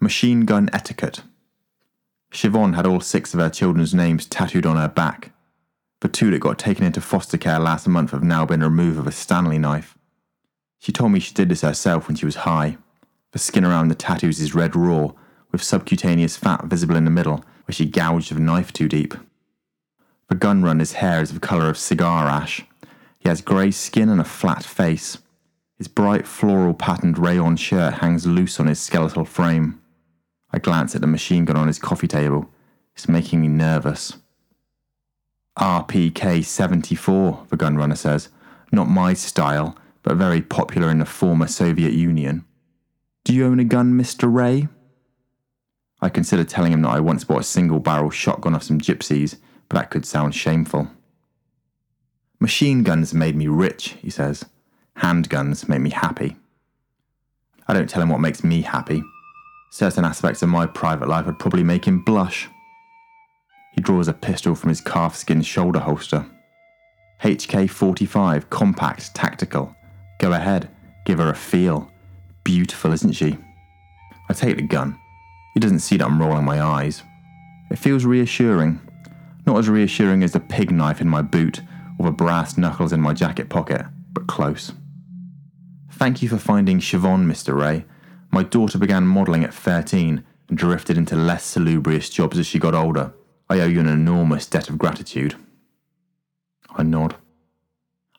Machine 0.00 0.44
gun 0.44 0.68
etiquette. 0.72 1.22
Siobhan 2.30 2.74
had 2.74 2.86
all 2.86 3.00
six 3.00 3.32
of 3.32 3.40
her 3.40 3.48
children's 3.48 3.94
names 3.94 4.26
tattooed 4.26 4.66
on 4.66 4.76
her 4.76 4.88
back. 4.88 5.32
The 6.00 6.08
two 6.08 6.30
that 6.30 6.40
got 6.40 6.58
taken 6.58 6.84
into 6.84 7.00
foster 7.00 7.38
care 7.38 7.58
last 7.58 7.88
month 7.88 8.10
have 8.10 8.22
now 8.22 8.44
been 8.44 8.62
removed 8.62 8.98
with 8.98 9.08
a 9.08 9.12
Stanley 9.12 9.58
knife. 9.58 9.96
She 10.78 10.92
told 10.92 11.12
me 11.12 11.20
she 11.20 11.32
did 11.32 11.48
this 11.48 11.62
herself 11.62 12.08
when 12.08 12.16
she 12.16 12.26
was 12.26 12.36
high. 12.36 12.76
The 13.32 13.38
skin 13.38 13.64
around 13.64 13.88
the 13.88 13.94
tattoos 13.94 14.38
is 14.38 14.54
red 14.54 14.76
raw, 14.76 15.12
with 15.50 15.62
subcutaneous 15.62 16.36
fat 16.36 16.64
visible 16.66 16.96
in 16.96 17.06
the 17.06 17.10
middle, 17.10 17.42
where 17.64 17.72
she 17.72 17.86
gouged 17.86 18.30
with 18.30 18.38
a 18.38 18.42
knife 18.42 18.74
too 18.74 18.88
deep. 18.88 19.14
The 20.28 20.34
gun 20.34 20.62
runner's 20.62 20.92
hair 20.92 21.22
is 21.22 21.32
the 21.32 21.40
colour 21.40 21.70
of 21.70 21.78
cigar 21.78 22.28
ash. 22.28 22.62
He 23.18 23.30
has 23.30 23.40
grey 23.40 23.70
skin 23.70 24.10
and 24.10 24.20
a 24.20 24.24
flat 24.24 24.62
face. 24.62 25.18
His 25.78 25.88
bright 25.88 26.26
floral 26.26 26.74
patterned 26.74 27.18
rayon 27.18 27.56
shirt 27.56 27.94
hangs 27.94 28.26
loose 28.26 28.60
on 28.60 28.66
his 28.66 28.78
skeletal 28.78 29.24
frame. 29.24 29.80
I 30.52 30.58
glance 30.58 30.94
at 30.94 31.00
the 31.00 31.06
machine 31.06 31.44
gun 31.44 31.56
on 31.56 31.66
his 31.66 31.78
coffee 31.78 32.08
table. 32.08 32.50
It's 32.94 33.08
making 33.08 33.40
me 33.40 33.48
nervous. 33.48 34.16
RPK 35.58 36.44
74, 36.44 37.46
the 37.48 37.56
gun 37.56 37.76
runner 37.76 37.96
says. 37.96 38.28
Not 38.72 38.88
my 38.88 39.14
style, 39.14 39.76
but 40.02 40.16
very 40.16 40.42
popular 40.42 40.90
in 40.90 40.98
the 40.98 41.06
former 41.06 41.46
Soviet 41.46 41.92
Union. 41.92 42.44
Do 43.24 43.34
you 43.34 43.46
own 43.46 43.58
a 43.58 43.64
gun, 43.64 43.94
Mr. 43.94 44.32
Ray? 44.32 44.68
I 46.00 46.08
consider 46.08 46.44
telling 46.44 46.72
him 46.72 46.82
that 46.82 46.90
I 46.90 47.00
once 47.00 47.24
bought 47.24 47.40
a 47.40 47.44
single 47.44 47.80
barrel 47.80 48.10
shotgun 48.10 48.54
off 48.54 48.62
some 48.62 48.80
gypsies, 48.80 49.36
but 49.68 49.76
that 49.76 49.90
could 49.90 50.06
sound 50.06 50.34
shameful. 50.34 50.90
Machine 52.38 52.82
guns 52.82 53.14
made 53.14 53.34
me 53.34 53.48
rich, 53.48 53.96
he 54.00 54.10
says. 54.10 54.44
Handguns 54.98 55.68
make 55.68 55.80
me 55.80 55.90
happy. 55.90 56.36
I 57.66 57.72
don't 57.74 57.88
tell 57.88 58.02
him 58.02 58.10
what 58.10 58.20
makes 58.20 58.44
me 58.44 58.60
happy. 58.62 59.02
Certain 59.78 60.06
aspects 60.06 60.42
of 60.42 60.48
my 60.48 60.64
private 60.64 61.06
life 61.06 61.26
would 61.26 61.38
probably 61.38 61.62
make 61.62 61.84
him 61.84 62.00
blush. 62.02 62.48
He 63.74 63.82
draws 63.82 64.08
a 64.08 64.14
pistol 64.14 64.54
from 64.54 64.70
his 64.70 64.80
calfskin 64.80 65.44
shoulder 65.44 65.80
holster. 65.80 66.24
HK 67.22 67.68
45, 67.68 68.48
compact, 68.48 69.14
tactical. 69.14 69.76
Go 70.18 70.32
ahead, 70.32 70.70
give 71.04 71.18
her 71.18 71.28
a 71.28 71.34
feel. 71.34 71.92
Beautiful, 72.42 72.90
isn't 72.94 73.12
she? 73.12 73.36
I 74.30 74.32
take 74.32 74.56
the 74.56 74.62
gun. 74.62 74.98
He 75.52 75.60
doesn't 75.60 75.80
see 75.80 75.98
that 75.98 76.06
I'm 76.06 76.22
rolling 76.22 76.46
my 76.46 76.62
eyes. 76.62 77.02
It 77.70 77.78
feels 77.78 78.06
reassuring. 78.06 78.80
Not 79.46 79.58
as 79.58 79.68
reassuring 79.68 80.22
as 80.22 80.32
the 80.32 80.40
pig 80.40 80.70
knife 80.70 81.02
in 81.02 81.08
my 81.10 81.20
boot 81.20 81.60
or 81.98 82.06
the 82.06 82.12
brass 82.12 82.56
knuckles 82.56 82.94
in 82.94 83.02
my 83.02 83.12
jacket 83.12 83.50
pocket, 83.50 83.84
but 84.14 84.26
close. 84.26 84.72
Thank 85.90 86.22
you 86.22 86.30
for 86.30 86.38
finding 86.38 86.78
Siobhan, 86.78 87.26
Mr. 87.26 87.54
Ray. 87.54 87.84
My 88.36 88.42
daughter 88.42 88.76
began 88.76 89.06
modelling 89.06 89.44
at 89.44 89.54
13 89.54 90.22
and 90.50 90.58
drifted 90.58 90.98
into 90.98 91.16
less 91.16 91.42
salubrious 91.42 92.10
jobs 92.10 92.38
as 92.38 92.46
she 92.46 92.58
got 92.58 92.74
older. 92.74 93.14
I 93.48 93.60
owe 93.60 93.66
you 93.66 93.80
an 93.80 93.88
enormous 93.88 94.44
debt 94.44 94.68
of 94.68 94.76
gratitude. 94.76 95.36
I 96.70 96.82
nod. 96.82 97.16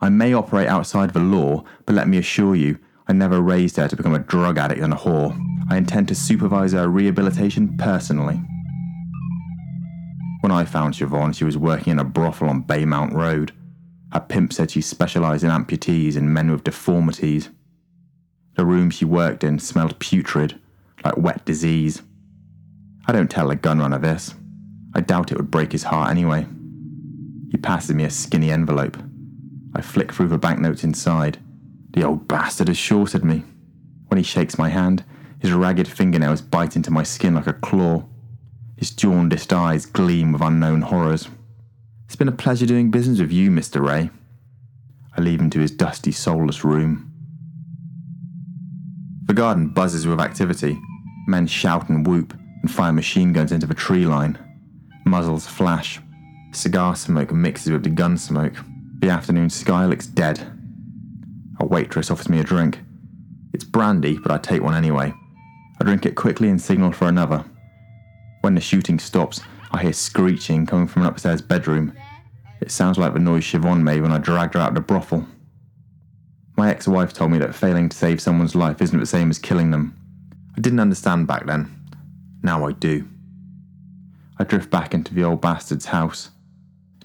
I 0.02 0.10
may 0.10 0.34
operate 0.34 0.70
outside 0.70 1.14
the 1.14 1.20
law, 1.20 1.66
but 1.86 1.94
let 1.94 2.08
me 2.08 2.18
assure 2.18 2.56
you, 2.56 2.80
I 3.08 3.14
never 3.14 3.42
raised 3.42 3.78
her 3.78 3.88
to 3.88 3.96
become 3.96 4.16
a 4.16 4.20
drug 4.34 4.58
addict 4.58 4.82
and 4.82 4.92
a 4.92 4.98
whore. 4.98 5.40
I 5.70 5.78
intend 5.78 6.08
to 6.08 6.16
supervise 6.16 6.72
her 6.74 6.88
rehabilitation 6.88 7.78
personally. 7.78 8.42
When 10.42 10.52
I 10.52 10.66
found 10.66 10.96
Siobhan, 10.96 11.36
she 11.36 11.44
was 11.44 11.60
working 11.60 11.92
in 11.92 12.00
a 12.00 12.04
brothel 12.04 12.50
on 12.50 12.64
Baymount 12.64 13.14
Road. 13.14 13.52
Her 14.12 14.22
pimp 14.22 14.52
said 14.52 14.72
she 14.72 14.82
specialised 14.82 15.44
in 15.44 15.52
amputees 15.52 16.18
and 16.18 16.34
men 16.34 16.50
with 16.50 16.64
deformities. 16.64 17.52
The 18.58 18.66
room 18.66 18.90
she 18.90 19.06
worked 19.06 19.44
in 19.44 19.60
smelled 19.60 20.00
putrid, 20.00 20.60
like 21.06 21.16
wet 21.16 21.46
disease. 21.46 22.02
I 23.08 23.12
don't 23.12 23.30
tell 23.30 23.48
the 23.48 23.56
gunrunner 23.56 24.02
this. 24.02 24.34
I 24.96 25.02
doubt 25.02 25.32
it 25.32 25.38
would 25.38 25.52
break 25.52 25.72
his 25.72 25.84
heart 25.84 26.10
anyway. 26.10 26.48
He 27.52 27.58
passes 27.58 27.96
me 27.96 28.04
a 28.04 28.10
skinny 28.10 28.50
envelope. 28.50 28.98
I 29.76 29.82
flick 29.82 30.12
through 30.12 30.30
the 30.30 30.40
banknotes 30.40 30.84
inside. 30.84 31.38
The 31.92 32.04
old 32.04 32.28
bastard 32.28 32.68
has 32.68 32.78
shorted 32.78 33.24
me. 33.24 33.44
When 34.08 34.18
he 34.18 34.24
shakes 34.24 34.58
my 34.58 34.70
hand, 34.70 35.06
his 35.40 35.52
ragged 35.54 35.88
fingernails 35.88 36.42
bite 36.42 36.76
into 36.76 36.90
my 36.90 37.04
skin 37.04 37.36
like 37.36 37.48
a 37.48 37.54
claw. 37.54 38.06
His 38.76 38.90
jaundiced 38.90 39.54
eyes 39.54 39.86
gleam 39.86 40.32
with 40.32 40.42
unknown 40.42 40.82
horrors. 40.82 41.30
It's 42.06 42.16
been 42.16 42.28
a 42.28 42.32
pleasure 42.32 42.66
doing 42.66 42.90
business 42.90 43.20
with 43.20 43.32
you, 43.32 43.52
Mr. 43.52 43.86
Ray. 43.86 44.10
I 45.16 45.22
leave 45.22 45.40
him 45.40 45.52
to 45.52 45.60
his 45.60 45.72
dusty, 45.72 46.12
soulless 46.12 46.64
room. 46.64 47.07
The 49.28 49.34
garden 49.34 49.68
buzzes 49.68 50.08
with 50.08 50.22
activity. 50.22 50.80
Men 51.28 51.48
shout 51.48 51.90
and 51.90 52.08
whoop 52.08 52.34
and 52.62 52.72
fire 52.72 52.94
machine 52.94 53.34
guns 53.34 53.52
into 53.52 53.68
the 53.68 53.74
tree 53.74 54.06
line. 54.06 54.38
Muzzles 55.06 55.46
flash. 55.46 56.00
Cigar 56.54 56.96
smoke 56.96 57.32
mixes 57.32 57.72
with 57.72 57.84
the 57.84 57.90
gun 57.90 58.18
smoke. 58.18 58.54
The 59.00 59.10
afternoon 59.10 59.50
sky 59.50 59.86
looks 59.86 60.08
dead. 60.08 60.40
A 61.60 61.66
waitress 61.66 62.10
offers 62.10 62.30
me 62.30 62.40
a 62.40 62.44
drink. 62.44 62.80
It's 63.54 63.66
brandy, 63.66 64.18
but 64.18 64.32
I 64.32 64.38
take 64.38 64.62
one 64.64 64.76
anyway. 64.76 65.14
I 65.80 65.84
drink 65.84 66.06
it 66.06 66.16
quickly 66.16 66.50
and 66.50 66.60
signal 66.60 66.94
for 66.94 67.08
another. 67.08 67.44
When 68.42 68.56
the 68.56 68.62
shooting 68.62 68.98
stops, 68.98 69.42
I 69.72 69.82
hear 69.82 69.94
screeching 69.94 70.66
coming 70.66 70.88
from 70.88 71.02
an 71.02 71.10
upstairs 71.10 71.42
bedroom. 71.42 71.94
It 72.62 72.72
sounds 72.72 72.98
like 72.98 73.14
the 73.14 73.20
noise 73.20 73.44
Siobhan 73.44 73.84
made 73.84 74.02
when 74.02 74.12
I 74.14 74.20
dragged 74.20 74.54
her 74.54 74.62
out 74.62 74.70
of 74.70 74.76
the 74.76 74.82
brothel. 74.82 75.28
My 76.58 76.72
ex 76.72 76.88
wife 76.88 77.14
told 77.14 77.32
me 77.32 77.38
that 77.38 77.54
failing 77.54 77.88
to 77.88 77.96
save 77.96 78.20
someone's 78.20 78.56
life 78.56 78.82
isn't 78.82 79.00
the 79.00 79.06
same 79.06 79.30
as 79.30 79.38
killing 79.38 79.70
them. 79.70 79.96
I 80.58 80.60
didn't 80.60 80.80
understand 80.80 81.28
back 81.28 81.46
then. 81.46 81.72
Now 82.42 82.66
I 82.66 82.72
do. 82.72 83.08
I 84.40 84.44
drift 84.44 84.72
back 84.72 84.96
into 84.96 85.14
the 85.14 85.24
old 85.24 85.40
bastard's 85.40 85.86
house, 85.86 86.32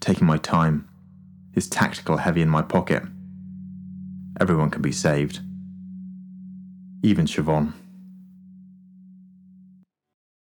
taking 0.01 0.27
my 0.27 0.39
time, 0.39 0.89
his 1.53 1.69
tactical 1.69 2.17
heavy 2.17 2.41
in 2.41 2.49
my 2.49 2.63
pocket. 2.63 3.03
Everyone 4.41 4.71
can 4.71 4.81
be 4.81 4.93
saved. 4.93 5.41
Even 7.03 7.27
Siobhan. 7.27 7.75